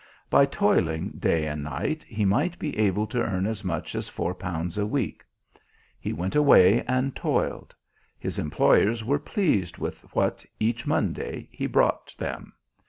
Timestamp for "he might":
2.05-2.57